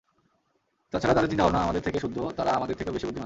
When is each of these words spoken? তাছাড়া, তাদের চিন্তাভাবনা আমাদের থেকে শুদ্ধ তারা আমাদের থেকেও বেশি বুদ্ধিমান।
তাছাড়া, 0.93 1.13
তাদের 1.13 1.29
চিন্তাভাবনা 1.29 1.59
আমাদের 1.63 1.81
থেকে 1.81 1.99
শুদ্ধ 1.99 2.17
তারা 2.37 2.51
আমাদের 2.51 2.75
থেকেও 2.75 2.93
বেশি 2.93 3.05
বুদ্ধিমান। 3.05 3.19